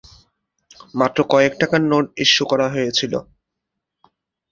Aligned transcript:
মাত্র 0.95 1.19
কয়েক 1.31 1.53
টাকার 1.61 1.81
নোট 1.91 2.05
ইস্যু 2.23 2.43
করা 2.51 2.67
হয়েছিল। 2.73 3.13